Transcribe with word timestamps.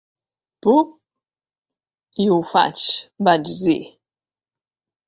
"Puc 0.67 0.95
i 2.25 2.27
ho 2.37 2.41
faig", 2.55 2.87
vaig 3.31 3.55
dir. 3.63 3.79